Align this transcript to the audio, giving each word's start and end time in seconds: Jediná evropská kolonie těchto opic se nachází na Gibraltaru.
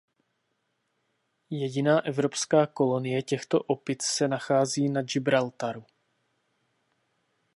Jediná 1.49 2.05
evropská 2.05 2.67
kolonie 2.67 3.23
těchto 3.23 3.59
opic 3.63 4.03
se 4.03 4.27
nachází 4.27 4.89
na 4.89 5.01
Gibraltaru. 5.01 5.85